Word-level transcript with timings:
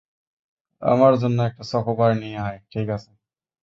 আমার 0.81 1.13
জন্য 1.17 1.37
একটা 1.43 1.63
চকোবার 1.71 2.11
নিয়ে 2.21 2.37
আয়,- 2.41 2.59
ঠিক 2.71 2.87
আছে। 2.95 3.11